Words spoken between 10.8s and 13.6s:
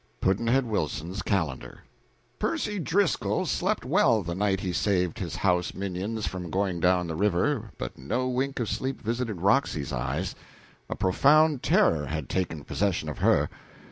A profound terror had taken possession of her.